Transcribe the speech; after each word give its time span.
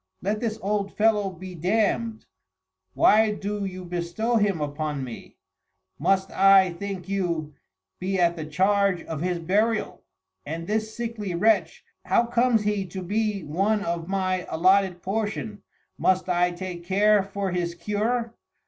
Let 0.23 0.39
this 0.39 0.57
old 0.63 0.91
Fellow 0.97 1.29
be 1.29 1.53
Damm'd, 1.53 2.25
why 2.95 3.31
do 3.35 3.65
you 3.65 3.85
bestow 3.85 4.37
him 4.37 4.59
upon 4.59 5.03
me; 5.03 5.37
must 5.99 6.31
I, 6.31 6.73
think 6.73 7.07
you; 7.07 7.53
be 7.99 8.19
at 8.19 8.35
the 8.35 8.47
charge 8.47 9.03
of 9.03 9.21
his 9.21 9.37
Burial? 9.37 10.01
And 10.43 10.65
this 10.65 10.97
sickly 10.97 11.35
Wretch, 11.35 11.85
how 12.05 12.25
comes 12.25 12.63
he 12.63 12.87
to 12.87 13.03
be 13.03 13.43
one 13.43 13.83
of 13.85 14.07
my 14.07 14.47
alloted 14.49 15.03
portion 15.03 15.61
must 15.99 16.27
I 16.27 16.49
take 16.49 16.83
care 16.83 17.21
for 17.21 17.51
his 17.51 17.75
cure? 17.75 18.33